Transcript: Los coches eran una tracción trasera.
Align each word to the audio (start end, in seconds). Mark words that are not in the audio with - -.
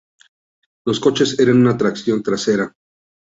Los 0.83 0.99
coches 0.99 1.37
eran 1.39 1.57
una 1.61 1.77
tracción 1.77 2.23
trasera. 2.23 2.73